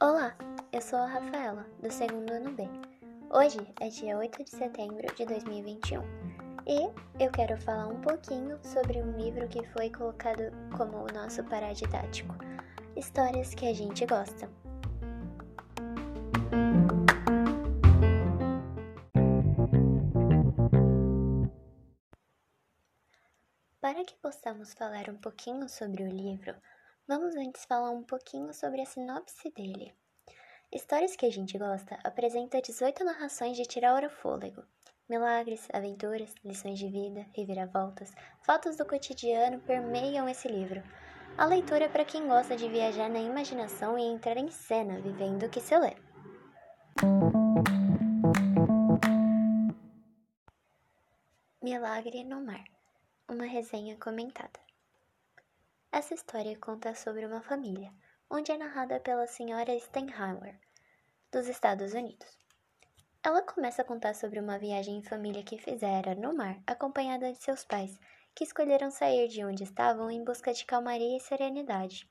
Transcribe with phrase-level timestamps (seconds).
[0.00, 0.34] Olá,
[0.72, 2.66] eu sou a Rafaela, do segundo ano B.
[3.30, 6.00] Hoje é dia 8 de setembro de 2021
[6.66, 6.90] e
[7.22, 12.34] eu quero falar um pouquinho sobre um livro que foi colocado como o nosso paradidático:
[12.96, 14.48] Histórias que a gente gosta.
[23.80, 26.54] Para que possamos falar um pouquinho sobre o livro,
[27.08, 29.94] vamos antes falar um pouquinho sobre a sinopse dele.
[30.70, 34.62] Histórias que a gente gosta apresenta 18 narrações de tirar o fôlego.
[35.08, 38.12] Milagres, aventuras, lições de vida, reviravoltas,
[38.42, 40.82] fotos do cotidiano permeiam esse livro.
[41.38, 45.44] A leitura é para quem gosta de viajar na imaginação e entrar em cena vivendo
[45.44, 45.96] o que se lê.
[51.62, 52.79] Milagre no Mar
[53.30, 54.58] uma resenha comentada.
[55.92, 57.92] Essa história conta sobre uma família,
[58.28, 60.58] onde é narrada pela senhora Steinhauer,
[61.30, 62.26] dos Estados Unidos.
[63.22, 67.38] Ela começa a contar sobre uma viagem em família que fizera no mar, acompanhada de
[67.40, 68.00] seus pais,
[68.34, 72.10] que escolheram sair de onde estavam em busca de calmaria e serenidade.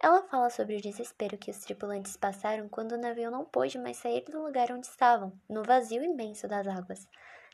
[0.00, 3.96] Ela fala sobre o desespero que os tripulantes passaram quando o navio não pôde mais
[3.96, 7.08] sair do lugar onde estavam, no vazio imenso das águas,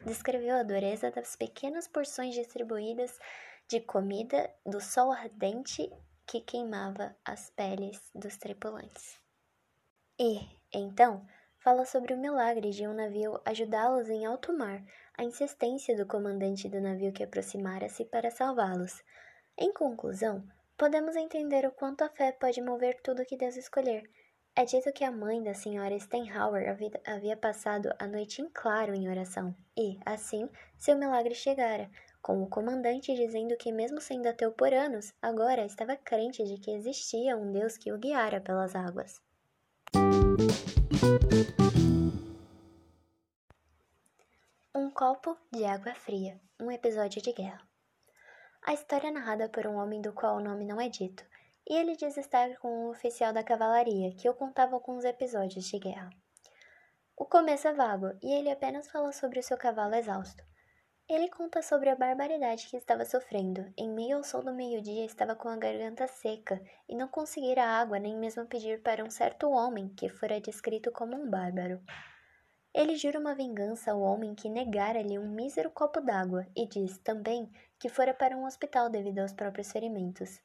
[0.04, 3.18] descreveu a dureza das pequenas porções distribuídas
[3.68, 5.90] de comida do sol ardente
[6.26, 9.20] que queimava as peles dos tripulantes.
[10.18, 10.40] E,
[10.72, 11.26] então,
[11.58, 14.82] fala sobre o milagre de um navio ajudá-los em alto mar,
[15.16, 19.02] a insistência do comandante do navio que aproximara-se para salvá-los.
[19.58, 20.42] Em conclusão,
[20.80, 24.10] podemos entender o quanto a fé pode mover tudo que Deus escolher
[24.56, 29.06] é dito que a mãe da senhora Steinhauer havia passado a noite em claro em
[29.06, 31.90] oração e, assim, seu milagre chegara,
[32.22, 36.70] com o comandante dizendo que, mesmo sendo ateu por anos, agora estava crente de que
[36.70, 39.20] existia um Deus que o guiara pelas águas.
[44.74, 47.69] Um copo de água fria, um episódio de guerra.
[48.62, 51.24] A história é narrada por um homem do qual o nome não é dito,
[51.68, 55.64] e ele diz estar com um oficial da cavalaria que o contava com os episódios
[55.64, 56.10] de guerra.
[57.16, 60.42] O começo é vago e ele apenas fala sobre o seu cavalo exausto.
[61.08, 63.72] Ele conta sobre a barbaridade que estava sofrendo.
[63.76, 67.98] Em meio ao sol do meio-dia, estava com a garganta seca e não conseguira água
[67.98, 71.80] nem mesmo pedir para um certo homem que fora descrito como um bárbaro.
[72.72, 77.50] Ele jura uma vingança ao homem que negara-lhe um mísero copo d'água e diz também
[77.78, 80.40] que fora para um hospital devido aos próprios ferimentos.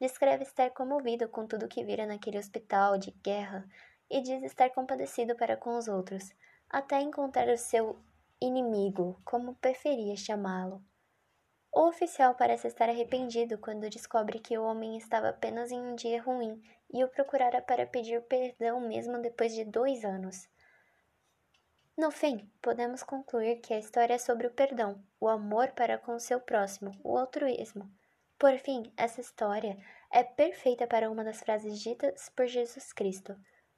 [0.00, 3.68] Descreve estar comovido com tudo que vira naquele hospital de guerra
[4.08, 6.32] e diz estar compadecido para com os outros,
[6.70, 7.98] até encontrar o seu
[8.40, 10.80] inimigo, como preferia chamá-lo.
[11.72, 16.22] O oficial parece estar arrependido quando descobre que o homem estava apenas em um dia
[16.22, 16.62] ruim
[16.92, 20.48] e o procurara para pedir perdão mesmo depois de dois anos.
[21.96, 26.16] No fim, podemos concluir que a história é sobre o perdão, o amor para com
[26.16, 27.88] o seu próximo, o altruísmo.
[28.36, 29.78] Por fim, essa história
[30.12, 33.36] é perfeita para uma das frases ditas por Jesus Cristo.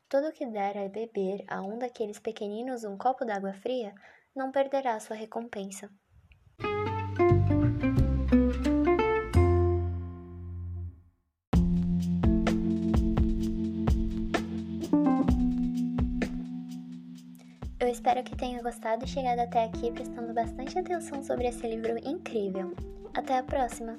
[0.09, 3.95] Todo que der a beber a um daqueles pequeninos um copo d'água fria,
[4.35, 5.91] não perderá sua recompensa.
[17.87, 21.97] Eu espero que tenha gostado e chegado até aqui prestando bastante atenção sobre esse livro
[22.05, 22.75] incrível.
[23.15, 23.97] Até a próxima!